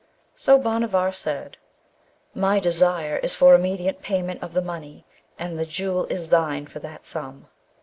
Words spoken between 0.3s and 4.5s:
So Bhanavar said, 'My desire is for immediate payment